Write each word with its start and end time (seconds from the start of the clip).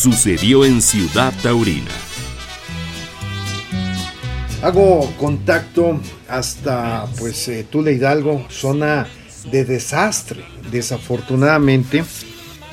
sucedió 0.00 0.64
en 0.64 0.80
Ciudad 0.80 1.30
Taurina. 1.42 1.90
Hago 4.62 5.12
contacto 5.18 6.00
hasta 6.26 7.06
pues 7.18 7.46
eh, 7.48 7.66
Tula 7.68 7.90
Hidalgo, 7.90 8.46
zona 8.48 9.06
de 9.52 9.66
desastre, 9.66 10.42
desafortunadamente, 10.70 12.02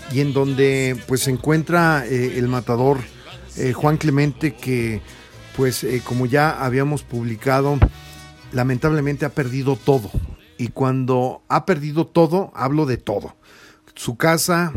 y 0.10 0.22
en 0.22 0.32
donde 0.32 0.98
pues 1.06 1.24
se 1.24 1.32
encuentra 1.32 2.06
eh, 2.08 2.38
el 2.38 2.48
matador 2.48 3.00
eh, 3.58 3.74
Juan 3.74 3.98
Clemente 3.98 4.56
que 4.56 5.02
pues 5.58 5.86
como 6.06 6.28
ya 6.28 6.64
habíamos 6.64 7.04
publicado, 7.04 7.78
lamentablemente 8.54 9.26
ha 9.26 9.34
perdido 9.34 9.76
todo. 9.76 10.12
Y 10.58 10.70
cuando 10.70 11.42
ha 11.50 11.66
perdido 11.66 12.08
todo, 12.08 12.54
hablo 12.56 12.86
de 12.86 12.96
todo. 12.96 13.36
Su 13.96 14.16
casa, 14.16 14.72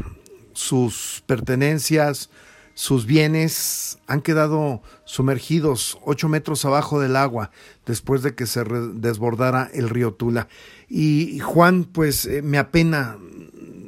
sus 0.60 1.22
pertenencias, 1.26 2.30
sus 2.74 3.04
bienes 3.06 3.98
han 4.06 4.20
quedado 4.20 4.82
sumergidos 5.04 5.98
ocho 6.04 6.28
metros 6.28 6.64
abajo 6.64 7.00
del 7.00 7.16
agua 7.16 7.50
después 7.84 8.22
de 8.22 8.34
que 8.34 8.46
se 8.46 8.64
desbordara 8.64 9.70
el 9.74 9.88
río 9.88 10.14
Tula. 10.14 10.48
Y 10.88 11.40
Juan, 11.40 11.84
pues 11.84 12.26
eh, 12.26 12.42
me 12.42 12.58
apena 12.58 13.18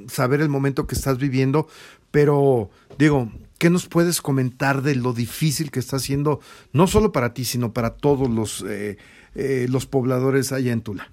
saber 0.09 0.41
el 0.41 0.49
momento 0.49 0.87
que 0.87 0.95
estás 0.95 1.19
viviendo, 1.19 1.69
pero 2.11 2.71
digo, 2.99 3.31
¿qué 3.59 3.71
nos 3.71 3.87
puedes 3.87 4.21
comentar 4.21 4.83
de 4.83 4.95
lo 4.95 5.13
difícil 5.13 5.71
que 5.71 5.81
está 5.81 5.99
siendo, 5.99 6.41
no 6.73 6.87
solo 6.87 7.13
para 7.13 7.33
ti, 7.33 7.45
sino 7.45 7.73
para 7.73 7.91
todos 7.91 8.29
los, 8.29 8.65
eh, 8.69 8.99
eh, 9.35 9.67
los 9.71 9.87
pobladores 9.87 10.53
allá 10.53 10.73
en 10.73 10.83
Tula? 10.83 11.11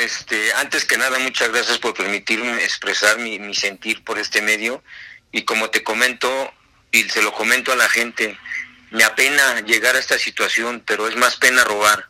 Este, 0.00 0.54
antes 0.54 0.86
que 0.86 0.96
nada, 0.96 1.18
muchas 1.18 1.50
gracias 1.50 1.78
por 1.78 1.92
permitirme 1.92 2.64
expresar 2.64 3.18
mi, 3.18 3.38
mi 3.38 3.54
sentir 3.54 4.02
por 4.02 4.18
este 4.18 4.40
medio. 4.40 4.82
Y 5.30 5.42
como 5.42 5.68
te 5.68 5.82
comento, 5.82 6.54
y 6.90 7.02
se 7.10 7.20
lo 7.20 7.34
comento 7.34 7.70
a 7.70 7.76
la 7.76 7.86
gente, 7.86 8.38
me 8.90 9.04
apena 9.04 9.60
llegar 9.60 9.96
a 9.96 9.98
esta 9.98 10.18
situación, 10.18 10.82
pero 10.86 11.06
es 11.06 11.16
más 11.16 11.36
pena 11.36 11.64
robar. 11.64 12.08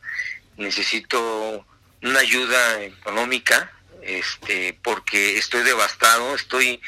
Necesito 0.56 1.66
una 2.02 2.20
ayuda 2.20 2.80
económica, 2.84 3.72
este, 4.02 4.78
porque 4.84 5.36
estoy 5.36 5.64
devastado, 5.64 6.36
estoy 6.36 6.80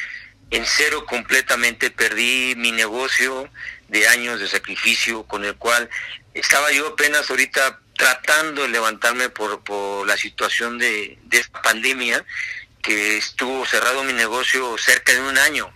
en 0.50 0.64
cero 0.64 1.05
completamente, 1.05 1.91
perdí 1.91 2.55
mi 2.56 2.70
negocio 2.70 3.50
de 3.89 4.06
años 4.06 4.39
de 4.39 4.47
sacrificio 4.47 5.25
con 5.25 5.44
el 5.44 5.56
cual 5.56 5.91
estaba 6.33 6.70
yo 6.70 6.87
apenas 6.89 7.28
ahorita 7.28 7.81
tratando 7.96 8.62
de 8.62 8.68
levantarme 8.68 9.28
por, 9.28 9.62
por 9.64 10.06
la 10.06 10.16
situación 10.16 10.78
de, 10.78 11.18
esta 11.30 11.62
pandemia, 11.62 12.24
que 12.82 13.16
estuvo 13.16 13.64
cerrado 13.66 14.02
mi 14.04 14.12
negocio 14.12 14.76
cerca 14.76 15.12
de 15.12 15.20
un 15.20 15.38
año 15.38 15.72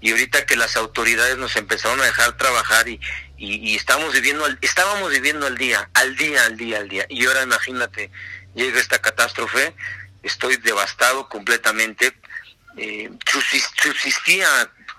y 0.00 0.10
ahorita 0.10 0.44
que 0.44 0.56
las 0.56 0.76
autoridades 0.76 1.38
nos 1.38 1.54
empezaron 1.54 2.00
a 2.00 2.04
dejar 2.04 2.36
trabajar 2.36 2.88
y, 2.88 3.00
y, 3.38 3.76
estamos 3.76 4.12
viviendo 4.12 4.44
estábamos 4.60 5.10
viviendo 5.10 5.46
al 5.46 5.56
día, 5.56 5.88
al 5.94 6.16
día, 6.16 6.44
al 6.44 6.56
día, 6.56 6.78
al 6.78 6.88
día. 6.88 7.06
Y 7.08 7.24
ahora 7.26 7.42
imagínate, 7.42 8.10
llega 8.54 8.80
esta 8.80 9.00
catástrofe, 9.00 9.74
estoy 10.22 10.56
devastado 10.56 11.28
completamente. 11.28 12.16
Eh, 12.76 13.10
subsistía 13.80 14.48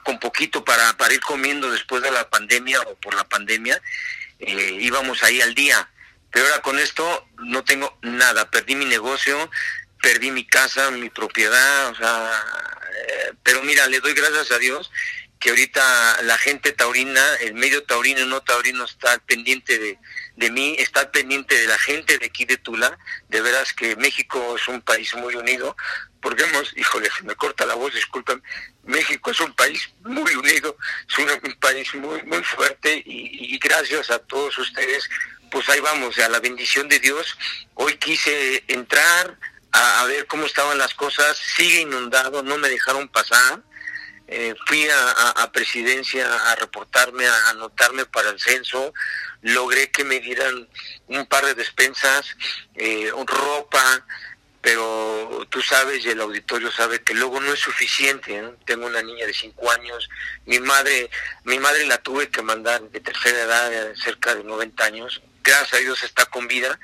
con 0.04 0.20
poquito 0.20 0.64
para, 0.64 0.96
para 0.98 1.14
ir 1.14 1.22
comiendo 1.22 1.72
después 1.72 2.04
de 2.04 2.12
la 2.12 2.30
pandemia 2.30 2.82
o 2.82 2.96
por 2.96 3.16
la 3.16 3.24
pandemia, 3.24 3.82
eh, 4.40 4.78
íbamos 4.80 5.24
ahí 5.24 5.42
al 5.42 5.56
día. 5.56 5.90
Pero 6.34 6.48
ahora 6.48 6.62
con 6.62 6.80
esto 6.80 7.28
no 7.38 7.64
tengo 7.64 7.98
nada, 8.02 8.50
perdí 8.50 8.76
mi 8.76 8.86
negocio, 8.86 9.50
perdí 10.02 10.32
mi 10.32 10.46
casa, 10.46 10.92
mi 10.92 11.10
propiedad, 11.10 11.90
o 11.90 11.96
sea, 11.96 12.44
eh, 12.92 13.34
pero 13.44 13.62
mira, 13.64 13.88
le 13.88 14.02
doy 14.02 14.14
gracias 14.14 14.52
a 14.52 14.58
Dios 14.58 14.92
que 15.40 15.50
ahorita 15.50 16.22
la 16.24 16.38
gente 16.38 16.72
taurina, 16.72 17.22
el 17.42 17.54
medio 17.54 17.84
taurino 17.84 18.22
y 18.22 18.26
no 18.26 18.42
taurino 18.42 18.86
está 18.86 19.18
pendiente 19.20 19.78
de, 19.78 20.00
de 20.38 20.50
mí, 20.50 20.76
está 20.80 21.12
pendiente 21.12 21.56
de 21.56 21.68
la 21.68 21.78
gente 21.78 22.18
de 22.18 22.26
aquí 22.28 22.46
de 22.46 22.56
Tula. 22.56 22.98
De 23.28 23.42
veras 23.42 23.74
que 23.74 23.96
México 23.98 24.56
es 24.56 24.68
un 24.70 24.82
país 24.82 25.14
muy 25.16 25.36
unido, 25.36 25.76
porque 26.22 26.44
hemos, 26.44 26.72
híjole, 26.78 27.10
se 27.12 27.24
me 27.24 27.36
corta 27.36 27.66
la 27.66 27.76
voz, 27.76 27.94
disculpen, 27.94 28.42
México 28.84 29.32
es 29.32 29.40
un 29.42 29.54
país 29.54 29.90
muy 30.04 30.34
unido, 30.34 30.78
es 31.10 31.18
un, 31.18 31.54
país 31.60 31.94
muy, 31.96 32.22
muy 32.24 32.44
fuerte 32.44 33.04
y, 33.06 33.58
gracias 33.60 34.10
a 34.12 34.20
todos 34.20 34.58
ustedes, 34.58 35.10
pues 35.54 35.70
ahí 35.70 35.80
vamos, 35.82 36.18
a 36.18 36.28
la 36.30 36.40
bendición 36.40 36.90
de 36.90 37.00
Dios. 37.00 37.38
Hoy 37.76 37.96
quise 37.98 38.64
entrar, 38.68 39.38
a, 39.72 40.04
ver 40.06 40.26
cómo 40.26 40.48
estaban 40.48 40.80
las 40.80 40.96
cosas, 40.96 41.38
sigue 41.38 41.82
inundado, 41.82 42.42
no 42.42 42.58
me 42.58 42.70
dejaron 42.70 43.08
pasar. 43.08 43.62
Eh, 44.28 44.56
fui 44.66 44.88
a, 44.90 45.52
presidencia 45.52 46.26
a 46.50 46.56
reportarme, 46.56 47.28
a 47.28 47.50
anotarme 47.50 48.08
para 48.08 48.32
el 48.32 48.40
censo, 48.40 48.96
logré 49.44 49.92
que 49.92 50.04
me 50.04 50.20
dieran 50.22 50.68
un 51.08 51.26
par 51.28 51.46
de 51.46 51.54
despensas, 51.54 52.36
eh, 52.74 53.12
ropa, 53.28 54.04
pero 54.60 55.46
tú 55.52 55.62
sabes 55.62 56.04
y 56.04 56.10
el 56.10 56.22
auditorio 56.22 56.72
sabe 56.72 57.04
que 57.04 57.14
luego 57.14 57.40
no 57.40 57.54
es 57.54 57.60
suficiente. 57.60 58.44
Tengo 58.66 58.88
una 58.88 59.04
niña 59.04 59.28
de 59.28 59.34
cinco 59.36 59.70
años, 59.70 60.10
mi 60.48 60.60
madre, 60.60 61.12
mi 61.44 61.60
madre 61.60 61.86
la 61.86 62.00
tuve 62.00 62.30
que 62.30 62.42
mandar 62.42 62.82
de 62.82 63.00
tercera 63.02 63.44
edad, 63.44 63.94
cerca 64.04 64.34
de 64.34 64.44
90 64.44 64.84
años. 64.84 65.22
Gracias 65.44 65.74
a 65.74 65.78
Dios 65.78 66.02
está 66.04 66.26
con 66.26 66.48
vida 66.48 66.80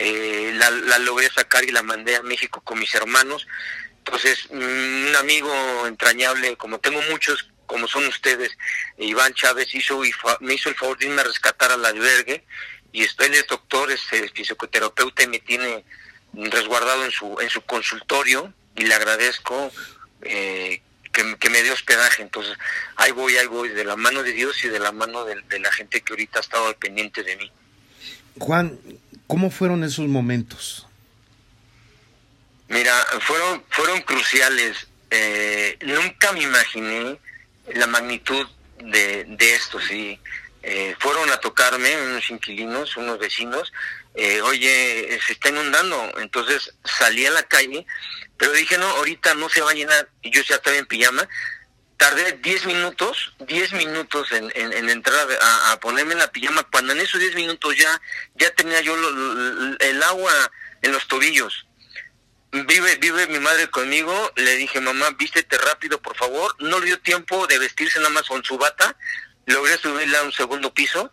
eh, 0.00 0.52
la, 0.54 0.98
logré 1.00 1.28
sacar 1.28 1.64
y 1.64 1.72
la 1.72 1.82
mandé 1.82 2.14
a 2.14 2.22
México 2.22 2.60
con 2.60 2.78
mis 2.78 2.94
hermanos. 2.94 3.48
Entonces, 3.98 4.46
mm, 4.50 5.08
un 5.08 5.16
amigo 5.16 5.86
entrañable, 5.88 6.56
como 6.56 6.78
tengo 6.78 7.02
muchos, 7.10 7.50
como 7.66 7.88
son 7.88 8.06
ustedes, 8.06 8.56
Iván 8.96 9.34
Chávez 9.34 9.74
hizo 9.74 10.00
me 10.40 10.54
hizo 10.54 10.68
el 10.68 10.76
favor 10.76 10.98
de 10.98 11.06
irme 11.06 11.20
a 11.20 11.24
rescatar 11.24 11.72
al 11.72 11.84
albergue 11.84 12.44
y 12.92 13.02
él 13.02 13.34
es 13.34 13.46
doctor, 13.48 13.90
es 13.90 14.02
fisioterapeuta 14.32 15.24
y 15.24 15.26
me 15.26 15.40
tiene 15.40 15.84
resguardado 16.32 17.04
en 17.04 17.10
su, 17.10 17.36
en 17.40 17.50
su 17.50 17.62
consultorio 17.62 18.54
y 18.76 18.84
le 18.84 18.94
agradezco 18.94 19.72
eh, 20.22 20.80
que, 21.12 21.50
me 21.50 21.62
dé 21.64 21.72
hospedaje. 21.72 22.22
Entonces, 22.22 22.56
ahí 22.94 23.10
voy, 23.10 23.36
ahí 23.36 23.46
voy, 23.46 23.70
de 23.70 23.84
la 23.84 23.96
mano 23.96 24.22
de 24.22 24.32
Dios 24.32 24.62
y 24.62 24.68
de 24.68 24.78
la 24.78 24.92
mano 24.92 25.24
de, 25.24 25.42
de 25.48 25.58
la 25.58 25.72
gente 25.72 26.02
que 26.02 26.12
ahorita 26.12 26.38
ha 26.38 26.42
estado 26.42 26.68
al 26.68 26.76
pendiente 26.76 27.24
de 27.24 27.36
mí. 27.36 27.52
Juan, 28.38 28.78
¿Cómo 29.28 29.50
fueron 29.50 29.84
esos 29.84 30.08
momentos? 30.08 30.86
Mira, 32.68 32.94
fueron, 33.20 33.62
fueron 33.68 34.00
cruciales. 34.00 34.88
Eh, 35.10 35.76
nunca 35.82 36.32
me 36.32 36.42
imaginé 36.42 37.18
la 37.74 37.86
magnitud 37.86 38.48
de, 38.78 39.24
de 39.24 39.54
esto, 39.54 39.78
sí. 39.80 40.18
Eh, 40.62 40.96
fueron 40.98 41.30
a 41.30 41.36
tocarme 41.36 41.94
unos 42.02 42.30
inquilinos, 42.30 42.96
unos 42.96 43.18
vecinos, 43.18 43.72
eh, 44.14 44.40
oye, 44.40 45.18
se 45.24 45.34
está 45.34 45.50
inundando, 45.50 46.12
entonces 46.18 46.74
salí 46.84 47.24
a 47.26 47.30
la 47.30 47.44
calle, 47.44 47.86
pero 48.36 48.52
dije, 48.52 48.76
no, 48.76 48.86
ahorita 48.86 49.34
no 49.34 49.48
se 49.48 49.60
va 49.60 49.70
a 49.70 49.74
llenar, 49.74 50.08
y 50.20 50.30
yo 50.30 50.42
ya 50.42 50.56
estaba 50.56 50.76
en 50.76 50.86
pijama, 50.86 51.28
tardé 51.98 52.32
10 52.32 52.66
minutos, 52.66 53.34
10 53.40 53.72
minutos 53.74 54.32
en, 54.32 54.50
en, 54.54 54.88
entrar 54.88 55.28
a, 55.42 55.78
ponerme 55.80 56.12
en 56.12 56.20
la 56.20 56.32
pijama, 56.32 56.62
cuando 56.62 56.92
en 56.94 57.00
esos 57.00 57.20
10 57.20 57.34
minutos 57.34 57.76
ya, 57.76 58.00
ya 58.36 58.50
tenía 58.54 58.80
yo 58.80 58.96
el 59.80 60.02
agua 60.04 60.32
en 60.80 60.92
los 60.92 61.06
tobillos. 61.08 61.66
Vive, 62.50 62.96
vive 62.96 63.26
mi 63.26 63.40
madre 63.40 63.68
conmigo, 63.68 64.32
le 64.36 64.56
dije, 64.56 64.80
mamá, 64.80 65.10
vístete 65.18 65.58
rápido, 65.58 66.00
por 66.00 66.16
favor. 66.16 66.54
No 66.60 66.78
le 66.78 66.86
dio 66.86 67.00
tiempo 67.00 67.46
de 67.46 67.58
vestirse 67.58 67.98
nada 67.98 68.10
más 68.10 68.22
con 68.22 68.42
su 68.42 68.56
bata. 68.56 68.96
Logré 69.46 69.76
subirla 69.76 70.20
a 70.20 70.22
un 70.22 70.32
segundo 70.32 70.72
piso 70.72 71.12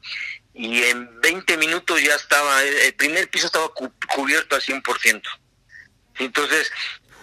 y 0.54 0.84
en 0.84 1.20
20 1.20 1.58
minutos 1.58 2.02
ya 2.02 2.16
estaba, 2.16 2.64
el 2.64 2.94
primer 2.94 3.30
piso 3.30 3.48
estaba 3.48 3.70
cubierto 4.14 4.56
al 4.56 4.62
100%. 4.62 5.22
Entonces, 6.20 6.72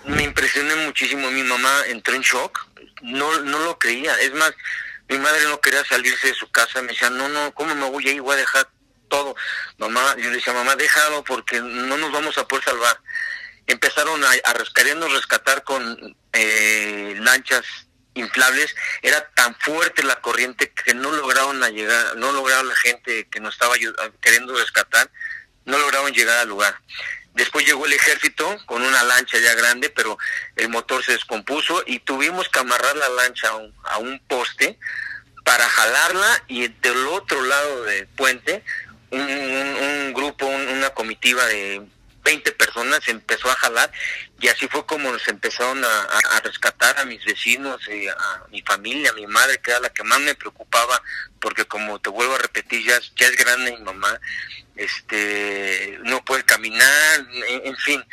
me 0.05 0.25
impresioné 0.25 0.75
muchísimo. 0.77 1.31
Mi 1.31 1.43
mamá 1.43 1.85
entró 1.87 2.15
en 2.15 2.23
shock, 2.23 2.67
no, 3.03 3.41
no 3.41 3.59
lo 3.61 3.79
creía. 3.79 4.19
Es 4.21 4.33
más, 4.35 4.53
mi 5.09 5.19
madre 5.19 5.45
no 5.45 5.61
quería 5.61 5.85
salirse 5.85 6.29
de 6.29 6.35
su 6.35 6.51
casa. 6.51 6.83
Me 6.83 6.89
decía, 6.89 7.11
no, 7.11 7.29
no, 7.29 7.53
¿cómo 7.55 7.75
me 7.75 7.89
voy 7.89 8.09
ahí? 8.09 8.21
Voy 8.21 8.35
a 8.35 8.39
dejar 8.39 8.69
todo. 9.09 9.37
Mamá, 9.79 10.17
yo 10.17 10.31
le 10.31 10.37
decía, 10.37 10.53
mamá, 10.53 10.77
déjalo 10.77 11.23
porque 11.25 11.61
no 11.61 11.97
nos 11.97 12.13
vamos 12.13 12.39
a 12.39 12.49
poder 12.49 12.65
salvar. 12.65 12.99
Empezaron 13.67 14.25
a, 14.25 14.31
a 14.45 14.53
rescatar 14.55 15.63
con 15.65 16.17
eh, 16.33 17.15
lanchas 17.21 17.65
inflables. 18.15 18.75
Era 19.03 19.29
tan 19.35 19.55
fuerte 19.57 20.03
la 20.03 20.21
corriente 20.21 20.73
que 20.73 20.95
no 20.95 21.13
lograron 21.13 21.61
llegar, 21.75 22.17
no 22.17 22.33
lograron 22.33 22.69
la 22.69 22.77
gente 22.77 23.29
que 23.29 23.41
nos 23.41 23.55
estaba 23.55 23.75
queriendo 24.21 24.57
rescatar, 24.57 25.11
no 25.65 25.79
lograron 25.79 26.13
llegar 26.13 26.39
al 26.39 26.49
lugar. 26.49 26.79
Después 27.35 27.67
llegó 27.67 27.87
el 27.87 27.93
ejército 27.93 28.57
con 28.67 28.83
una 28.83 29.03
lancha 29.05 29.39
ya 29.39 29.55
grande, 29.55 29.89
pero 29.91 30.19
el 30.57 30.69
motor 30.69 31.03
se 31.03 31.13
descompuso 31.13 31.83
y 31.87 32.01
tuvimos 32.01 32.49
que 32.49 32.59
amarrar 32.59 32.97
la 32.97 33.09
lancha 33.09 33.49
a 33.85 33.99
un, 33.99 34.21
poste 34.29 34.79
para 35.45 35.69
jalarla 35.69 36.45
y 36.49 36.69
del 36.69 37.07
otro 37.09 37.43
lado 37.43 37.85
del 37.85 38.07
puente 38.09 38.63
un, 39.11 40.13
grupo, 40.15 40.47
una 40.47 40.91
comitiva 40.91 41.45
de 41.47 41.83
20 42.23 42.53
personas, 42.53 43.07
empezó 43.09 43.51
a 43.51 43.57
jalar 43.57 43.91
y 44.43 44.49
así 44.49 44.67
fue 44.67 44.85
como 44.87 45.13
nos 45.13 45.27
empezaron 45.29 45.85
a, 45.85 46.41
rescatar 46.43 46.99
a 46.99 47.05
mis 47.05 47.25
vecinos, 47.25 47.81
y 47.89 48.09
a 48.09 48.43
mi 48.51 48.61
familia, 48.63 49.11
a 49.11 49.15
mi 49.15 49.27
madre, 49.29 49.61
que 49.61 49.71
era 49.71 49.79
la 49.79 49.91
que 49.91 50.03
más 50.03 50.19
me 50.19 50.35
preocupaba, 50.35 51.01
porque 51.41 51.65
como 51.65 52.01
te 52.01 52.11
vuelvo 52.11 52.35
a 52.35 52.39
repetir, 52.39 52.85
ya, 52.85 52.97
es 52.97 53.37
grande 53.37 53.71
mi 53.71 53.85
mamá, 53.85 54.21
este, 54.75 55.97
no 56.03 56.25
puede 56.25 56.43
caminar, 56.43 57.25
en, 57.47 57.77
fin. 57.77 58.05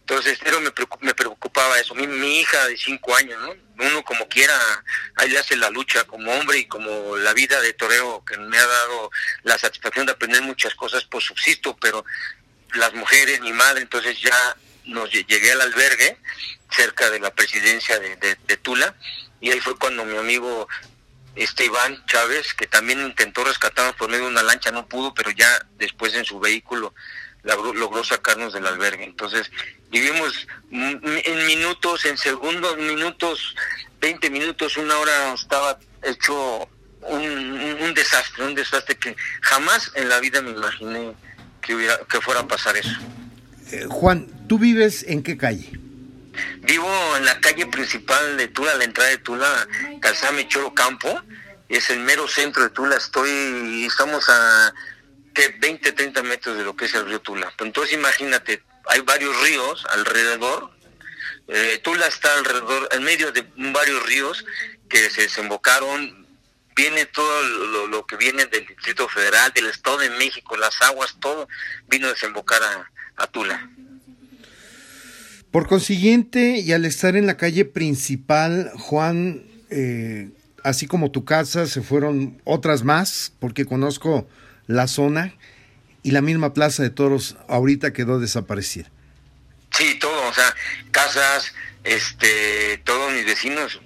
Entonces, 0.00 0.38
pero 0.42 0.60
me, 0.60 0.70
me 1.00 1.14
preocupaba 1.14 1.78
eso. 1.78 1.94
Mi, 1.94 2.06
mi 2.06 2.40
hija 2.40 2.66
de 2.66 2.76
cinco 2.76 3.16
años, 3.16 3.40
¿no? 3.40 3.54
Uno 3.86 4.04
como 4.04 4.28
quiera, 4.28 4.54
ahí 5.16 5.30
le 5.30 5.38
hace 5.38 5.56
la 5.56 5.70
lucha 5.70 6.04
como 6.04 6.30
hombre 6.32 6.58
y 6.58 6.66
como 6.66 7.16
la 7.16 7.32
vida 7.32 7.58
de 7.62 7.72
toreo 7.72 8.22
que 8.26 8.36
me 8.36 8.58
ha 8.58 8.66
dado 8.66 9.10
la 9.44 9.56
satisfacción 9.56 10.04
de 10.04 10.12
aprender 10.12 10.42
muchas 10.42 10.74
cosas, 10.74 11.04
por 11.04 11.22
subsisto, 11.22 11.74
pero 11.80 12.04
las 12.74 12.94
mujeres, 12.94 13.40
mi 13.40 13.52
madre, 13.52 13.82
entonces 13.82 14.20
ya 14.20 14.56
nos 14.84 15.10
llegué 15.10 15.52
al 15.52 15.60
albergue 15.60 16.16
cerca 16.70 17.10
de 17.10 17.20
la 17.20 17.32
presidencia 17.32 17.98
de, 17.98 18.56
Tula 18.58 18.94
y 19.40 19.50
ahí 19.50 19.60
fue 19.60 19.76
cuando 19.76 20.04
mi 20.04 20.16
amigo 20.16 20.68
este 21.36 21.64
Iván 21.66 22.04
Chávez, 22.06 22.54
que 22.54 22.66
también 22.66 23.00
intentó 23.00 23.44
rescatarnos 23.44 23.94
por 23.94 24.10
medio 24.10 24.24
de 24.24 24.30
una 24.30 24.42
lancha, 24.42 24.70
no 24.70 24.86
pudo, 24.86 25.14
pero 25.14 25.30
ya 25.30 25.48
después 25.78 26.14
en 26.14 26.24
su 26.24 26.40
vehículo 26.40 26.92
logró, 27.42 28.04
sacarnos 28.04 28.52
del 28.52 28.66
albergue. 28.66 29.04
Entonces 29.04 29.50
vivimos 29.90 30.46
en 30.70 31.46
minutos, 31.46 32.04
en 32.04 32.18
segundos, 32.18 32.76
minutos, 32.76 33.54
20 34.00 34.28
minutos, 34.28 34.76
una 34.76 34.98
hora 34.98 35.32
estaba 35.34 35.78
hecho 36.02 36.68
un 37.02 37.94
desastre, 37.94 38.44
un 38.44 38.54
desastre 38.54 38.96
que 38.96 39.16
jamás 39.40 39.90
en 39.94 40.08
la 40.08 40.20
vida 40.20 40.42
me 40.42 40.50
imaginé 40.50 41.14
que, 41.60 41.74
hubiera, 41.74 41.98
que 42.08 42.20
fuera 42.20 42.40
a 42.40 42.48
pasar 42.48 42.76
eso. 42.76 42.96
Eh, 43.72 43.86
Juan, 43.88 44.26
¿tú 44.48 44.58
vives 44.58 45.04
en 45.06 45.22
qué 45.22 45.36
calle? 45.36 45.70
Vivo 46.62 47.16
en 47.16 47.24
la 47.24 47.40
calle 47.40 47.66
principal 47.66 48.36
de 48.36 48.48
Tula, 48.48 48.74
la 48.74 48.84
entrada 48.84 49.10
de 49.10 49.18
Tula, 49.18 49.68
Calzame 50.00 50.48
Choro 50.48 50.74
Campo, 50.74 51.20
es 51.68 51.90
el 51.90 52.00
mero 52.00 52.26
centro 52.28 52.62
de 52.62 52.70
Tula, 52.70 52.96
estoy, 52.96 53.84
estamos 53.86 54.28
a 54.28 54.74
que 55.34 55.48
20, 55.60 55.92
30 55.92 56.22
metros 56.22 56.56
de 56.56 56.64
lo 56.64 56.74
que 56.74 56.86
es 56.86 56.94
el 56.94 57.06
río 57.06 57.20
Tula. 57.20 57.52
Entonces 57.58 57.94
imagínate, 57.94 58.62
hay 58.86 59.00
varios 59.00 59.40
ríos 59.42 59.86
alrededor, 59.90 60.70
eh, 61.48 61.80
Tula 61.82 62.06
está 62.06 62.32
alrededor, 62.34 62.88
en 62.92 63.02
medio 63.02 63.32
de 63.32 63.44
varios 63.56 64.04
ríos 64.06 64.44
que 64.88 65.10
se 65.10 65.22
desembocaron 65.22 66.19
viene 66.80 67.04
todo 67.06 67.86
lo, 67.88 68.06
que 68.06 68.16
viene 68.16 68.46
del 68.46 68.66
Distrito 68.66 69.06
Federal, 69.08 69.52
del 69.54 69.66
Estado 69.66 69.98
de 69.98 70.08
México, 70.10 70.56
las 70.56 70.80
aguas, 70.80 71.14
todo 71.20 71.46
vino 71.88 72.06
a 72.06 72.10
desembocar 72.10 72.60
a, 73.16 73.26
Tula. 73.26 73.68
Por 75.50 75.68
consiguiente, 75.68 76.56
y 76.58 76.72
al 76.72 76.86
estar 76.86 77.16
en 77.16 77.26
la 77.26 77.36
calle 77.36 77.66
principal, 77.66 78.72
Juan, 78.78 79.44
eh, 79.68 80.30
así 80.64 80.86
como 80.86 81.10
tu 81.10 81.26
casa, 81.26 81.66
se 81.66 81.82
fueron 81.82 82.40
otras 82.44 82.82
más, 82.82 83.32
porque 83.40 83.66
conozco 83.66 84.26
la 84.66 84.86
zona, 84.86 85.34
y 86.02 86.12
la 86.12 86.22
misma 86.22 86.54
Plaza 86.54 86.82
de 86.82 86.88
Toros 86.88 87.36
ahorita 87.48 87.92
quedó 87.92 88.20
desaparecida. 88.20 88.90
Sí, 89.76 89.98
todo, 89.98 90.28
o 90.28 90.32
sea, 90.32 90.54
casas, 90.92 91.52
este, 91.84 92.78
todos 92.84 93.12
mis 93.12 93.26
vecinos 93.26 93.80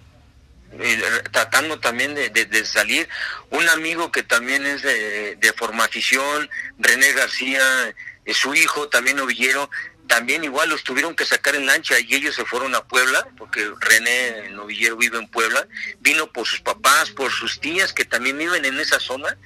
tratando 1.31 1.79
también 1.81 2.15
de, 2.15 2.65
salir. 2.65 3.09
Un 3.51 3.69
amigo 3.69 4.11
que 4.11 4.23
también 4.23 4.67
es 4.67 4.83
de, 4.83 5.37
de 5.37 5.53
formación, 5.53 6.51
René 6.79 7.13
García, 7.13 7.95
eh, 8.25 8.35
su 8.35 8.55
hijo 8.55 8.89
también 8.89 9.17
novillero, 9.17 9.71
también 10.07 10.45
igual 10.45 10.69
los 10.69 10.85
tuvieron 10.85 11.15
que 11.15 11.25
sacar 11.25 11.55
en 11.55 11.67
lancha 11.67 11.99
y 11.99 12.15
ellos 12.15 12.35
se 12.35 12.45
fueron 12.45 12.75
a 12.75 12.85
Puebla, 12.85 13.27
porque 13.39 13.71
René 13.81 14.51
novillero 14.51 14.97
vive 14.97 15.19
en 15.19 15.29
Puebla, 15.29 15.67
vino 16.01 16.31
por 16.31 16.47
sus 16.47 16.61
papás, 16.61 17.11
por 17.11 17.31
sus 17.31 17.61
tías 17.61 17.93
que 17.93 18.05
también 18.05 18.39
viven 18.39 18.65
en 18.65 18.79
esa 18.79 19.01
zona, 19.01 19.37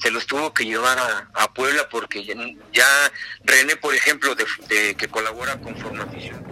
se 0.00 0.10
los 0.10 0.26
tuvo 0.26 0.54
que 0.54 0.64
llevar 0.64 0.98
a, 0.98 1.52
Puebla 1.54 1.88
porque 1.88 2.24
ya, 2.72 3.12
René, 3.42 3.76
por 3.76 3.94
ejemplo, 3.94 4.34
de, 4.34 4.94
que 4.94 5.08
colabora 5.08 5.58
con 5.58 5.76
Formación 5.76 6.44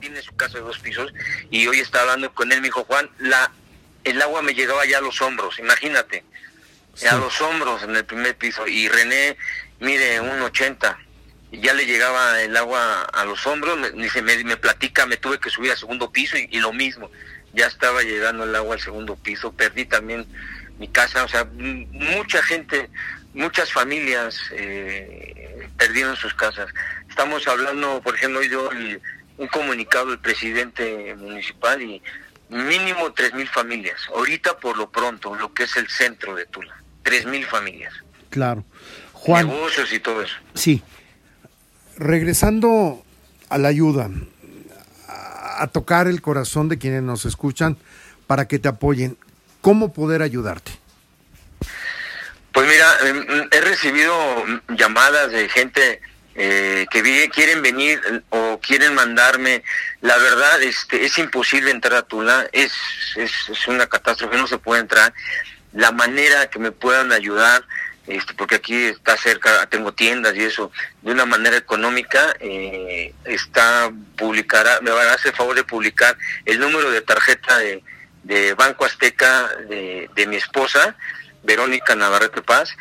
tiene 0.00 0.22
su 0.22 0.34
casa 0.36 0.58
de 0.58 0.64
dos 0.64 0.78
pisos 0.78 1.12
y 1.50 1.66
hoy 1.66 1.80
está 1.80 2.00
hablando 2.00 2.32
con 2.34 2.52
él, 2.52 2.60
me 2.60 2.68
dijo 2.68 2.84
Juan, 2.84 3.10
la, 3.18 3.50
el 4.04 4.20
agua 4.22 4.42
me 4.42 4.54
llegaba 4.54 4.84
ya 4.86 4.98
a 4.98 5.02
los 5.02 5.20
hombros, 5.22 5.58
imagínate, 5.58 6.24
a 7.10 7.16
los 7.16 7.40
hombros 7.40 7.82
en 7.82 7.96
el 7.96 8.04
primer 8.04 8.36
piso 8.36 8.66
y 8.66 8.88
René, 8.88 9.36
mire, 9.80 10.20
un 10.20 10.40
80 10.40 10.98
y 11.52 11.60
ya 11.60 11.74
le 11.74 11.84
llegaba 11.84 12.40
el 12.40 12.56
agua 12.56 13.02
a 13.02 13.24
los 13.26 13.46
hombros, 13.46 13.78
me, 13.78 13.90
me, 14.22 14.44
me 14.44 14.56
platica, 14.56 15.04
me 15.04 15.18
tuve 15.18 15.38
que 15.38 15.50
subir 15.50 15.70
al 15.70 15.76
segundo 15.76 16.10
piso 16.10 16.36
y, 16.38 16.58
lo 16.60 16.72
mismo, 16.72 17.10
ya 17.52 17.66
estaba 17.66 18.02
llegando 18.02 18.44
el 18.44 18.56
agua 18.56 18.74
al 18.74 18.80
segundo 18.80 19.16
piso, 19.16 19.52
perdí 19.52 19.84
también 19.84 20.26
mi 20.78 20.88
casa, 20.88 21.24
o 21.24 21.28
sea, 21.28 21.44
mucha 21.44 22.42
gente, 22.42 22.88
muchas 23.34 23.70
familias 23.70 24.40
eh, 24.52 25.68
perdieron 25.76 26.16
sus 26.16 26.32
casas. 26.32 26.68
Estamos 27.10 27.46
hablando, 27.46 28.00
por 28.00 28.14
ejemplo, 28.14 28.42
yo 28.42 28.70
un 29.38 29.48
comunicado 29.48 30.06
del 30.06 30.18
presidente 30.18 31.14
municipal 31.16 31.82
y 31.82 32.02
mínimo 32.48 33.12
tres 33.12 33.34
mil 33.34 33.48
familias. 33.48 34.00
Ahorita 34.14 34.58
por 34.58 34.76
lo 34.76 34.90
pronto, 34.90 35.34
lo 35.34 35.52
que 35.52 35.64
es 35.64 35.76
el 35.76 35.88
centro 35.88 36.34
de 36.34 36.46
Tula, 36.46 36.82
tres 37.02 37.26
mil 37.26 37.44
familias. 37.46 37.94
Claro. 38.30 38.64
Juan. 39.12 39.48
Negocios 39.48 39.92
y 39.92 40.00
todo 40.00 40.22
eso. 40.22 40.34
Sí. 40.54 40.82
Regresando 41.96 43.04
a 43.48 43.58
la 43.58 43.68
ayuda, 43.68 44.10
a 45.08 45.66
tocar 45.68 46.08
el 46.08 46.22
corazón 46.22 46.68
de 46.68 46.78
quienes 46.78 47.02
nos 47.02 47.24
escuchan 47.24 47.76
para 48.26 48.48
que 48.48 48.58
te 48.58 48.68
apoyen, 48.68 49.18
¿cómo 49.60 49.92
poder 49.92 50.22
ayudarte? 50.22 50.72
Pues 52.52 52.68
mira, 52.68 53.08
em, 53.08 53.48
he 53.50 53.60
recibido 53.60 54.14
llamadas 54.76 55.30
de 55.30 55.48
gente 55.48 56.00
eh, 56.34 56.86
que 56.90 57.30
quieren 57.30 57.62
venir 57.62 58.00
o 58.30 58.58
quieren 58.60 58.94
mandarme, 58.94 59.62
la 60.00 60.16
verdad 60.16 60.62
este, 60.62 61.04
es 61.04 61.18
imposible 61.18 61.70
entrar 61.70 61.94
a 61.94 62.02
Tula, 62.02 62.48
es, 62.52 62.72
es, 63.16 63.68
una 63.68 63.86
catástrofe, 63.86 64.36
no 64.36 64.46
se 64.46 64.58
puede 64.58 64.80
entrar. 64.80 65.12
La 65.72 65.92
manera 65.92 66.48
que 66.48 66.58
me 66.58 66.72
puedan 66.72 67.12
ayudar, 67.12 67.64
este, 68.06 68.34
porque 68.34 68.56
aquí 68.56 68.74
está 68.84 69.16
cerca, 69.16 69.66
tengo 69.66 69.92
tiendas 69.92 70.34
y 70.34 70.44
eso, 70.44 70.72
de 71.02 71.12
una 71.12 71.26
manera 71.26 71.56
económica, 71.56 72.34
eh, 72.40 73.14
está 73.24 73.92
publicará, 74.16 74.80
me 74.80 74.90
van 74.90 75.08
a 75.08 75.14
hacer 75.14 75.34
favor 75.34 75.54
de 75.54 75.64
publicar 75.64 76.16
el 76.46 76.58
número 76.58 76.90
de 76.90 77.02
tarjeta 77.02 77.58
de, 77.58 77.82
de 78.22 78.54
Banco 78.54 78.84
Azteca 78.84 79.48
de, 79.68 80.08
de 80.14 80.26
mi 80.26 80.36
esposa, 80.36 80.96
Verónica 81.42 81.94
Navarrete 81.94 82.40
Paz, 82.42 82.74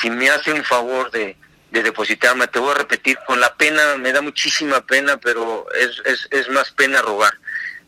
si 0.00 0.10
me 0.10 0.28
hace 0.30 0.52
un 0.52 0.64
favor 0.64 1.10
de 1.10 1.36
de 1.70 1.82
depositarme. 1.82 2.46
Te 2.48 2.58
voy 2.58 2.70
a 2.72 2.78
repetir, 2.78 3.18
con 3.26 3.40
la 3.40 3.54
pena, 3.54 3.96
me 3.96 4.12
da 4.12 4.20
muchísima 4.20 4.80
pena, 4.86 5.16
pero 5.16 5.66
es, 5.74 6.02
es, 6.04 6.28
es 6.30 6.48
más 6.48 6.70
pena 6.72 7.02
robar. 7.02 7.38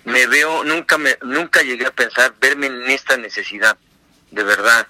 Me 0.04 0.26
veo, 0.26 0.64
nunca, 0.64 0.98
me, 0.98 1.16
nunca 1.22 1.62
llegué 1.62 1.86
a 1.86 1.90
pensar 1.94 2.34
verme 2.40 2.66
en 2.66 2.90
esta 2.90 3.16
necesidad, 3.16 3.76
de 4.30 4.42
verdad. 4.42 4.86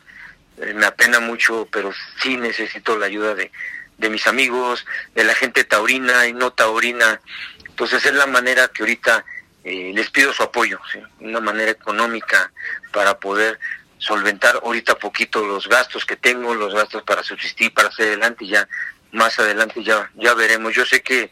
Eh, 0.59 0.75
me 0.75 0.87
apena 0.87 1.21
mucho, 1.21 1.68
pero 1.71 1.92
sí 2.23 2.37
necesito 2.37 2.97
la 2.97 3.07
ayuda 3.07 3.35
de, 3.35 3.50
de 3.99 4.11
mis 4.11 4.26
amigos, 4.26 4.87
de 5.14 5.25
la 5.25 5.35
gente 5.35 5.64
taurina 5.64 6.26
y 6.26 6.33
no 6.33 6.52
taurina. 6.52 7.21
Entonces 7.66 8.04
es 8.07 8.14
la 8.14 8.26
manera 8.26 8.68
que 8.68 8.83
ahorita 8.83 9.25
eh, 9.64 9.92
les 9.95 10.11
pido 10.11 10.33
su 10.33 10.42
apoyo, 10.42 10.80
una 11.21 11.40
manera 11.40 11.71
económica 11.71 12.50
para 12.92 13.18
poder 13.18 13.59
solventar 13.99 14.61
ahorita 14.62 14.97
poquito 14.97 15.45
los 15.45 15.69
gastos 15.69 16.05
que 16.05 16.17
tengo, 16.17 16.55
los 16.55 16.75
gastos 16.75 17.02
para 17.02 17.23
subsistir, 17.23 17.73
para 17.73 17.88
hacer 17.88 18.09
adelante 18.09 18.47
ya 18.47 18.69
más 19.12 19.38
adelante 19.38 19.83
ya 19.83 20.11
ya 20.14 20.35
veremos. 20.35 20.75
Yo 20.75 20.85
sé 20.87 21.02
que 21.02 21.31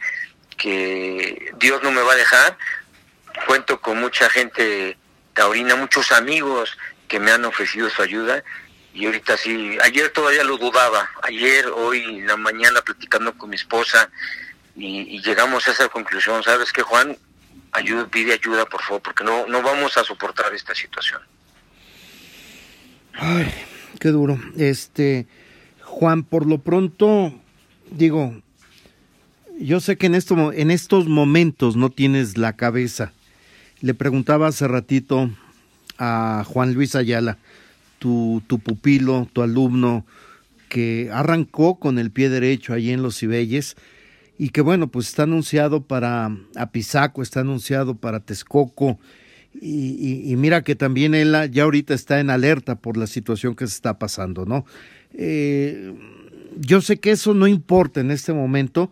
que 0.57 1.53
Dios 1.59 1.83
no 1.83 1.91
me 1.91 2.03
va 2.03 2.13
a 2.13 2.17
dejar. 2.17 2.57
Cuento 3.47 3.81
con 3.81 4.01
mucha 4.01 4.31
gente 4.31 4.97
taurina, 5.35 5.77
muchos 5.77 6.13
amigos 6.13 6.77
que 7.09 7.21
me 7.21 7.31
han 7.31 7.45
ofrecido 7.45 7.91
su 7.91 8.03
ayuda 8.03 8.43
y 8.97 9.05
ahorita 9.05 9.37
sí, 9.37 9.77
ayer 9.83 10.09
todavía 10.09 10.43
lo 10.43 10.57
dudaba, 10.57 11.11
ayer, 11.23 11.67
hoy, 11.67 12.03
en 12.03 12.27
la 12.27 12.39
mañana 12.39 12.81
platicando 12.81 13.37
con 13.37 13.51
mi 13.51 13.57
esposa 13.57 14.09
y, 14.75 15.21
llegamos 15.21 15.69
a 15.69 15.73
esa 15.73 15.89
conclusión, 15.89 16.43
¿sabes 16.43 16.73
qué, 16.73 16.81
Juan? 16.81 17.17
Ayuda, 17.73 18.07
pide 18.07 18.33
ayuda, 18.33 18.65
por 18.65 18.83
favor, 18.83 19.03
porque 19.03 19.23
no, 19.23 19.47
no 19.49 19.61
vamos 19.61 19.99
a 19.99 20.05
soportar 20.05 20.55
esta 20.55 20.75
situación. 20.75 21.21
Ay, 23.19 23.47
qué 23.99 24.09
duro. 24.11 24.39
Este, 24.57 25.27
Juan, 25.83 26.23
por 26.23 26.47
lo 26.47 26.59
pronto, 26.59 27.33
digo, 27.91 28.35
yo 29.59 29.81
sé 29.81 29.97
que 29.97 30.07
en, 30.07 30.15
en 30.15 30.71
estos 30.71 31.09
momentos 31.09 31.77
no 31.77 31.91
tienes 31.91 32.37
la 32.37 32.55
cabeza. 32.55 33.13
Le 33.81 33.95
preguntaba 33.95 34.49
hace 34.49 34.69
ratito 34.69 35.31
a 35.99 36.45
Juan 36.47 36.75
Luis 36.75 36.95
Ayala, 36.95 37.39
tu, 37.99 38.43
tu 38.47 38.59
pupilo, 38.59 39.29
tu 39.33 39.43
alumno, 39.43 40.05
que 40.69 41.11
arrancó 41.13 41.79
con 41.79 41.99
el 41.99 42.11
pie 42.11 42.29
derecho 42.29 42.75
allí 42.75 42.93
en 42.93 43.03
Los 43.03 43.19
Cibelles 43.19 43.77
y 44.39 44.51
que 44.51 44.61
bueno, 44.61 44.89
pues 44.89 45.09
está 45.09 45.23
anunciado 45.23 45.83
para 45.83 46.37
Apizaco, 46.55 47.23
está 47.23 47.41
anunciado 47.41 47.95
para 47.95 48.21
Texcoco, 48.21 48.99
y, 49.61 50.35
mira 50.37 50.63
que 50.63 50.75
también 50.75 51.15
él 51.15 51.35
ya 51.51 51.65
ahorita 51.65 51.95
está 51.95 52.21
en 52.21 52.31
alerta 52.31 52.77
por 52.77 52.97
la 52.97 53.07
situación 53.07 53.55
que 53.55 53.67
se 53.67 53.75
está 53.75 53.99
pasando, 53.99 54.45
¿no? 54.45 54.67
Eh, 55.15 55.95
yo 56.57 56.81
sé 56.81 56.99
que 56.99 57.11
eso 57.11 57.35
no 57.35 57.47
importa 57.47 58.01
en 58.01 58.11
este 58.11 58.33
momento, 58.33 58.91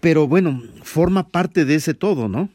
pero 0.00 0.26
bueno, 0.26 0.62
forma 0.82 1.28
parte 1.28 1.64
de 1.64 1.76
ese 1.76 1.94
todo, 1.94 2.28
¿no? 2.28 2.50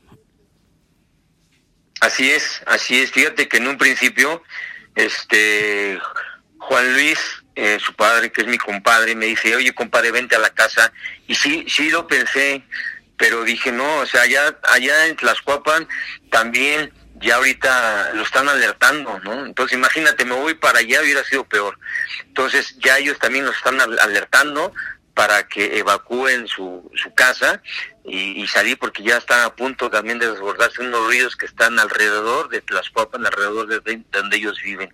Así 2.01 2.29
es, 2.29 2.62
así 2.65 3.00
es. 3.00 3.12
Fíjate 3.12 3.48
que 3.48 3.57
en 3.57 3.67
un 3.67 3.77
principio, 3.77 4.41
este, 4.95 6.00
Juan 6.57 6.93
Luis 6.93 7.19
eh, 7.62 7.77
su 7.77 7.93
padre, 7.93 8.31
que 8.31 8.41
es 8.41 8.48
mi 8.48 8.57
compadre, 8.57 9.15
me 9.15 9.25
dice, 9.25 9.53
oye, 9.53 9.74
compadre, 9.74 10.12
vente 10.12 10.33
a 10.33 10.39
la 10.39 10.50
casa. 10.51 10.93
Y 11.27 11.36
sí, 11.36 11.65
sí 11.67 11.89
lo 11.89 12.07
pensé, 12.07 12.63
pero 13.17 13.43
dije, 13.43 13.74
no, 13.74 13.98
o 13.98 14.05
sea, 14.05 14.21
allá, 14.21 14.57
allá 14.71 15.07
en 15.07 15.17
Tlaxcuapan 15.17 15.86
también 16.31 16.93
ya 17.19 17.35
ahorita 17.35 18.13
lo 18.13 18.23
están 18.23 18.47
alertando, 18.49 19.19
¿no? 19.19 19.45
Entonces 19.45 19.77
imagínate, 19.77 20.25
me 20.25 20.35
voy 20.35 20.53
para 20.53 20.79
allá, 20.79 21.01
hubiera 21.01 21.23
sido 21.23 21.43
peor. 21.43 21.77
Entonces 22.25 22.75
ya 22.79 22.97
ellos 22.97 23.19
también 23.19 23.45
nos 23.45 23.55
están 23.55 23.79
alertando 23.81 24.73
para 25.13 25.47
que 25.47 25.79
evacúen 25.79 26.47
su, 26.47 26.89
su 26.95 27.13
casa 27.13 27.61
y, 28.05 28.41
y 28.41 28.47
salir 28.47 28.77
porque 28.79 29.03
ya 29.03 29.17
están 29.17 29.41
a 29.41 29.53
punto 29.53 29.89
también 29.89 30.17
de 30.17 30.31
desbordarse 30.31 30.81
unos 30.81 31.07
ríos 31.07 31.35
que 31.35 31.45
están 31.45 31.77
alrededor 31.77 32.47
de 32.49 32.61
Tlaxcuapan, 32.61 33.25
alrededor 33.25 33.67
de 33.67 34.03
donde 34.11 34.38
ellos 34.38 34.61
viven. 34.63 34.93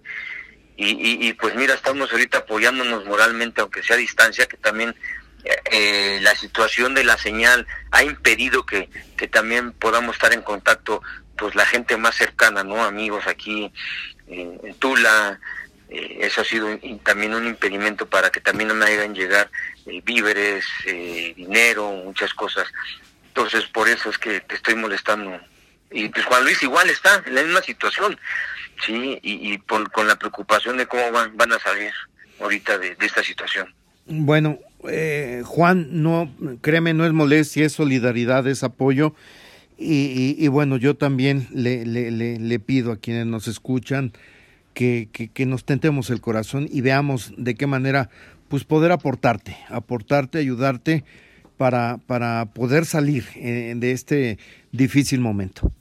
Y, 0.78 1.28
y, 1.28 1.34
pues 1.34 1.56
mira, 1.56 1.74
estamos 1.74 2.12
ahorita 2.12 2.40
apoyándonos 2.40 3.06
moralmente, 3.06 3.62
aunque 3.62 3.82
sea 3.82 3.96
a 3.96 4.00
distancia, 4.00 4.46
que 4.46 4.58
también 4.58 4.94
eh, 5.72 6.20
la 6.22 6.36
situación 6.36 6.94
de 6.94 7.06
la 7.06 7.18
señal 7.18 7.66
ha 7.92 8.04
impedido 8.04 8.66
que, 8.66 8.90
que 9.16 9.28
también 9.28 9.72
podamos 9.72 10.16
estar 10.16 10.34
en 10.34 10.42
contacto, 10.42 11.02
pues 11.38 11.56
la 11.56 11.66
gente 11.66 11.98
más 11.98 12.16
cercana, 12.16 12.64
¿no? 12.64 12.84
Amigos 12.84 13.28
aquí 13.28 13.72
en, 14.28 14.74
Tula, 14.80 15.40
eh, 15.90 16.18
eso 16.22 16.42
ha 16.42 16.46
sido 16.46 16.68
también 17.04 17.34
un 17.34 17.48
impedimento 17.48 18.06
para 18.06 18.30
que 18.30 18.42
también 18.42 18.70
no 18.70 18.76
me 18.76 18.86
hagan 18.86 19.14
llegar 19.14 19.50
eh, 19.86 20.02
víveres, 20.04 20.66
dinero, 21.36 21.92
muchas 22.04 22.34
cosas. 22.34 22.68
Entonces, 23.28 23.66
por 23.66 23.90
eso 23.90 24.10
es 24.10 24.18
que 24.18 24.42
te 24.42 24.56
estoy 24.56 24.76
molestando. 24.76 25.40
Y 25.92 26.10
pues 26.10 26.26
Juan 26.26 26.44
Luis 26.44 26.62
igual 26.64 26.90
está 26.90 27.24
en 27.26 27.36
la 27.36 27.44
misma 27.44 27.62
situación 27.62 28.18
sí, 28.86 29.20
y, 29.22 29.58
con 29.60 30.08
la 30.08 30.16
preocupación 30.16 30.78
de 30.78 30.88
cómo 30.88 31.12
van, 31.12 31.36
van 31.38 31.52
a 31.54 31.60
salir 31.60 31.92
ahorita 32.40 32.78
de, 32.78 32.96
esta 33.00 33.24
situación. 33.24 33.74
Bueno, 34.06 34.60
eh, 34.90 35.42
Juan, 35.46 35.88
no, 36.04 36.32
créeme, 36.62 36.94
no 36.94 37.06
es 37.06 37.12
molestia, 37.12 37.66
es 37.66 37.74
solidaridad, 37.74 38.48
es 38.48 38.64
apoyo. 38.64 39.16
Y, 39.78 40.48
bueno, 40.48 40.78
yo 40.78 40.96
también 40.96 41.48
le, 41.52 41.86
le, 41.86 42.12
le, 42.12 42.60
pido 42.60 42.94
a 42.94 42.98
quienes 42.98 43.26
nos 43.26 43.48
escuchan 43.48 44.14
que, 44.74 45.10
que, 45.12 45.46
nos 45.46 45.66
tentemos 45.66 46.10
el 46.10 46.22
corazón 46.22 46.68
y 46.72 46.82
veamos 46.82 47.34
de 47.38 47.56
qué 47.56 47.68
manera 47.68 48.10
pues 48.48 48.64
poder 48.64 48.92
aportarte, 48.92 49.58
aportarte, 49.70 50.38
ayudarte 50.38 51.04
para, 51.58 51.98
para 52.08 52.46
poder 52.46 52.86
salir 52.86 53.28
eh, 53.36 53.74
de 53.76 53.92
este 53.92 54.40
difícil 54.72 55.20
momento. 55.20 55.72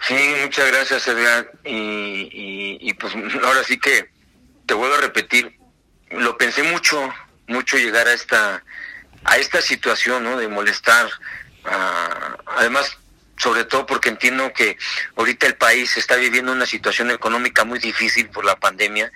Sí, 0.00 0.14
muchas 0.42 0.70
gracias, 0.70 1.06
Edgar. 1.06 1.52
Y, 1.64 2.78
y, 2.80 2.92
pues 2.94 3.14
ahora 3.44 3.62
sí 3.64 3.78
que 3.78 4.08
te 4.66 4.74
vuelvo 4.74 4.94
a 4.94 5.00
repetir, 5.00 5.58
lo 6.10 6.36
pensé 6.36 6.62
mucho, 6.62 7.08
mucho 7.46 7.76
llegar 7.76 8.06
a 8.08 8.12
esta, 8.12 8.64
a 9.24 9.36
esta 9.38 9.60
situación, 9.60 10.24
¿no? 10.24 10.36
De 10.36 10.48
molestar. 10.48 11.08
Además, 11.64 12.96
sobre 13.36 13.64
todo 13.64 13.86
porque 13.86 14.08
entiendo 14.08 14.52
que 14.52 14.76
ahorita 15.16 15.46
el 15.46 15.56
país 15.56 15.96
está 15.96 16.16
viviendo 16.16 16.52
una 16.52 16.66
situación 16.66 17.10
económica 17.10 17.64
muy 17.64 17.78
difícil 17.78 18.28
por 18.28 18.44
la 18.44 18.56
pandemia 18.56 19.12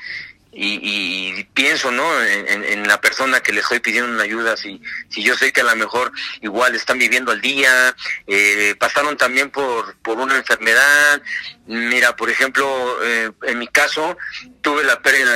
y, 0.58 1.44
pienso 1.52 1.90
no 1.90 2.22
en, 2.24 2.86
la 2.88 3.00
persona 3.00 3.40
que 3.40 3.52
le 3.52 3.60
estoy 3.60 3.80
pidiendo 3.80 4.10
una 4.10 4.22
ayuda 4.22 4.56
si 4.56 4.80
si 5.10 5.22
yo 5.22 5.36
sé 5.36 5.52
que 5.52 5.60
a 5.60 5.64
lo 5.64 5.76
mejor 5.76 6.12
igual 6.40 6.74
están 6.74 6.98
viviendo 6.98 7.32
al 7.32 7.40
día 7.40 7.94
eh, 8.26 8.74
pasaron 8.78 9.16
también 9.16 9.50
por 9.50 9.96
por 9.96 10.18
una 10.18 10.36
enfermedad. 10.36 11.20
Mira 11.66 12.16
por 12.16 12.30
ejemplo 12.30 12.98
eh, 13.04 13.30
en 13.42 13.58
mi 13.58 13.66
caso 13.66 14.16
tuve 14.62 14.84
la 14.84 15.00
pérdida 15.02 15.34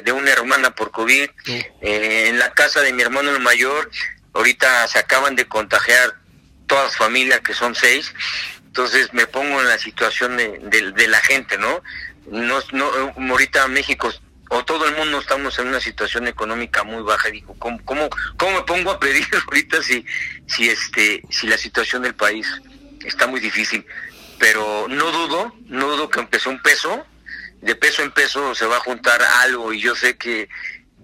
de, 0.00 0.12
una 0.12 0.30
hermana 0.30 0.74
por 0.74 0.90
covid. 0.90 1.30
Eh, 1.46 2.28
en 2.28 2.38
la 2.38 2.50
casa 2.52 2.80
de 2.80 2.92
mi 2.92 3.02
hermano 3.02 3.30
el 3.30 3.40
mayor 3.40 3.90
ahorita 4.34 4.86
se 4.88 4.98
acaban 4.98 5.34
de 5.34 5.46
contagiar 5.46 6.14
todas 6.68 6.96
familias 6.96 7.40
que 7.40 7.54
son 7.54 7.74
seis 7.74 8.14
entonces 8.66 9.12
me 9.12 9.26
pongo 9.26 9.60
en 9.60 9.68
la 9.68 9.78
situación 9.78 10.36
de, 10.36 10.58
de 10.94 11.08
la 11.08 11.20
gente 11.20 11.58
no 11.58 11.82
no, 12.30 12.60
no 12.72 13.32
ahorita 13.32 13.66
México 13.68 14.12
o 14.50 14.64
todo 14.64 14.86
el 14.86 14.96
mundo 14.96 15.18
estamos 15.18 15.58
en 15.58 15.68
una 15.68 15.80
situación 15.80 16.26
económica 16.26 16.82
muy 16.82 17.02
baja. 17.02 17.28
Digo, 17.28 17.54
¿cómo, 17.58 17.78
cómo, 17.84 18.08
cómo 18.36 18.56
me 18.56 18.62
pongo 18.62 18.90
a 18.90 19.00
pedir 19.00 19.26
ahorita 19.46 19.82
si, 19.82 20.04
si, 20.46 20.68
este, 20.68 21.22
si 21.30 21.46
la 21.46 21.58
situación 21.58 22.02
del 22.02 22.14
país 22.14 22.46
está 23.04 23.26
muy 23.26 23.40
difícil? 23.40 23.84
Pero 24.38 24.86
no 24.88 25.10
dudo, 25.10 25.54
no 25.66 25.88
dudo 25.90 26.08
que 26.08 26.20
empezó 26.20 26.50
un 26.50 26.62
peso, 26.62 27.04
de 27.60 27.74
peso 27.74 28.02
en 28.02 28.12
peso 28.12 28.54
se 28.54 28.66
va 28.66 28.76
a 28.76 28.80
juntar 28.80 29.20
algo 29.20 29.72
y 29.72 29.80
yo 29.80 29.94
sé 29.96 30.16
que, 30.16 30.48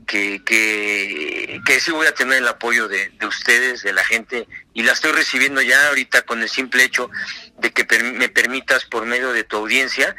que, 0.06 0.42
que, 0.44 1.60
que 1.64 1.80
sí 1.80 1.90
voy 1.90 2.06
a 2.06 2.14
tener 2.14 2.38
el 2.38 2.48
apoyo 2.48 2.88
de, 2.88 3.10
de 3.10 3.26
ustedes, 3.26 3.82
de 3.82 3.92
la 3.92 4.04
gente, 4.04 4.46
y 4.72 4.82
la 4.82 4.92
estoy 4.92 5.12
recibiendo 5.12 5.62
ya 5.62 5.88
ahorita 5.88 6.22
con 6.22 6.42
el 6.42 6.48
simple 6.48 6.84
hecho 6.84 7.10
de 7.58 7.72
que 7.72 7.86
me 8.02 8.28
permitas 8.28 8.84
por 8.84 9.06
medio 9.06 9.32
de 9.32 9.44
tu 9.44 9.56
audiencia 9.56 10.14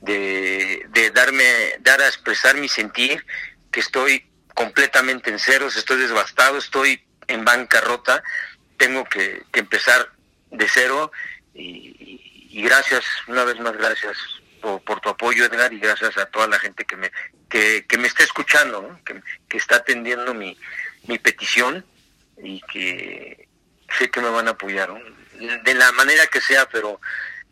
de, 0.00 0.86
de 0.90 1.10
darme, 1.10 1.44
dar 1.80 2.00
a 2.00 2.06
expresar 2.06 2.56
mi 2.56 2.68
sentir, 2.68 3.24
que 3.70 3.80
estoy 3.80 4.24
completamente 4.54 5.30
en 5.30 5.38
ceros, 5.38 5.76
estoy 5.76 5.98
devastado, 5.98 6.58
estoy 6.58 7.00
en 7.28 7.44
bancarrota, 7.44 8.22
tengo 8.76 9.04
que, 9.04 9.42
empezar 9.52 10.10
de 10.50 10.66
cero 10.68 11.12
y, 11.54 12.62
gracias, 12.62 13.04
una 13.28 13.44
vez 13.44 13.60
más 13.60 13.76
gracias 13.76 14.16
por, 14.60 15.00
tu 15.00 15.08
apoyo 15.08 15.44
Edgar 15.44 15.72
y 15.72 15.80
gracias 15.80 16.16
a 16.18 16.26
toda 16.26 16.46
la 16.46 16.58
gente 16.58 16.84
que 16.84 16.96
me, 16.96 17.10
que, 17.48 17.86
que 17.86 17.98
me 17.98 18.08
está 18.08 18.24
escuchando, 18.24 18.98
que, 19.04 19.20
que, 19.48 19.56
está 19.56 19.76
atendiendo 19.76 20.34
mi, 20.34 20.58
mi 21.06 21.18
petición 21.18 21.84
y 22.42 22.60
que 22.72 23.48
sé 23.98 24.10
que 24.10 24.20
me 24.20 24.30
van 24.30 24.48
a 24.48 24.52
apoyar, 24.52 24.92
de 25.64 25.74
la 25.74 25.92
manera 25.92 26.26
que 26.26 26.40
sea, 26.40 26.68
pero 26.68 27.00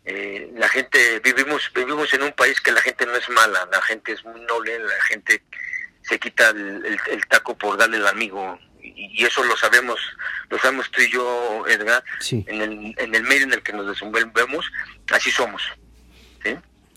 eh, 0.09 0.49
la 0.55 0.69
gente 0.69 1.19
vivimos 1.19 1.69
vivimos 1.75 2.13
en 2.13 2.23
un 2.23 2.31
país 2.31 2.61
que 2.61 2.71
la 2.71 2.79
gente 2.79 3.05
no 3.05 3.13
es 3.17 3.27
mala 3.27 3.67
la 3.69 3.81
gente 3.81 4.13
es 4.13 4.23
muy 4.23 4.39
noble 4.39 4.79
la 4.79 5.03
gente 5.03 5.43
se 6.01 6.17
quita 6.17 6.51
el, 6.51 6.97
taco 7.27 7.57
por 7.57 7.75
darle 7.75 7.97
al 7.97 8.07
amigo 8.07 8.57
y, 8.81 9.25
eso 9.25 9.43
lo 9.43 9.57
sabemos 9.57 9.99
lo 10.49 10.57
sabemos 10.59 10.89
tú 10.91 11.01
y 11.01 11.11
yo 11.11 11.65
Edgar 11.67 12.05
en, 12.31 12.61
el, 12.61 12.95
en 12.97 13.15
el 13.15 13.23
medio 13.23 13.43
en 13.43 13.53
el 13.53 13.61
que 13.61 13.73
nos 13.73 13.85
desenvolvemos 13.85 14.71
así 15.11 15.29
somos 15.29 15.61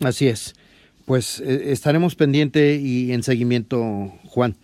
así 0.05 0.29
es 0.29 0.55
pues 1.07 1.41
eh, 1.41 1.73
estaremos 1.73 2.15
pendiente 2.15 2.77
y 2.77 3.13
en 3.13 3.23
seguimiento 3.23 3.79
Juan 4.25 4.57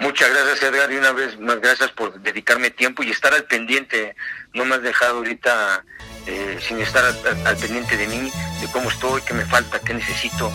Muchas 0.00 0.30
gracias 0.30 0.62
Edgar 0.62 0.92
y 0.92 0.96
una 0.96 1.12
vez 1.12 1.38
más 1.40 1.60
gracias 1.60 1.90
por 1.90 2.20
dedicarme 2.20 2.70
tiempo 2.70 3.02
y 3.02 3.10
estar 3.10 3.34
al 3.34 3.44
pendiente. 3.44 4.14
No 4.54 4.64
me 4.64 4.76
has 4.76 4.82
dejado 4.82 5.18
ahorita 5.18 5.84
eh, 6.26 6.58
sin 6.60 6.78
estar 6.78 7.04
al, 7.04 7.56
pendiente 7.56 7.96
de 7.96 8.06
mí, 8.06 8.30
de 8.60 8.66
cómo 8.72 8.90
estoy, 8.90 9.22
qué 9.22 9.34
me 9.34 9.44
falta, 9.44 9.80
qué 9.80 9.94
necesito. 9.94 10.52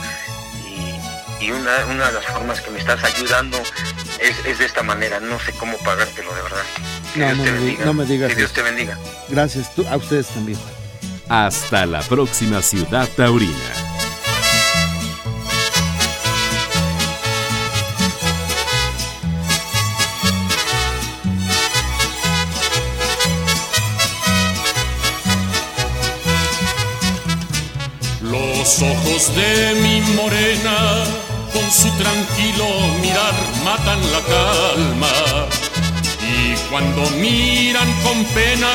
Y, 1.41 1.51
una, 1.51 1.85
una, 1.87 2.07
de 2.07 2.13
las 2.13 2.25
formas 2.25 2.61
que 2.61 2.71
me 2.71 2.79
estás 2.79 3.03
ayudando 3.03 3.61
es, 4.21 4.59
de 4.59 4.65
esta 4.65 4.81
manera. 4.81 5.19
No 5.19 5.37
sé 5.39 5.51
cómo 5.59 5.77
pagártelo, 5.79 6.33
de 6.33 6.41
verdad. 6.41 6.63
Que 7.13 7.19
no, 7.19 7.25
Dios 7.25 7.37
no, 7.37 7.43
te 7.43 7.51
bendiga. 7.51 7.85
no 7.85 7.93
me 7.93 8.05
digas. 8.05 8.29
Que 8.29 8.35
Dios 8.37 8.53
te 8.53 8.61
bendiga. 8.61 8.97
Gracias, 9.27 9.71
a 9.89 9.97
ustedes 9.97 10.27
también. 10.27 10.57
Hasta 11.29 11.85
la 11.85 12.01
próxima 12.01 12.61
ciudad 12.61 13.07
taurina. 13.15 13.53
Los 28.21 28.81
ojos 28.81 29.35
de 29.35 29.75
mi 29.81 30.01
morena, 30.15 31.03
con 31.53 31.69
su 31.71 31.89
tranquilo 31.97 32.65
mirar, 33.01 33.33
matan 33.63 33.99
la 34.11 34.21
calma. 34.21 35.47
Y 36.21 36.55
cuando 36.69 37.01
miran 37.17 37.91
con 38.03 38.23
pena, 38.33 38.69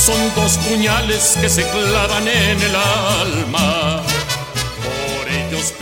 son 0.00 0.34
dos 0.34 0.56
puñales 0.56 1.36
que 1.40 1.50
se 1.50 1.62
clavan 1.68 2.26
en 2.26 2.58
el 2.62 2.74
alma. 2.74 4.02
Por 4.82 5.28
ellos 5.28 5.74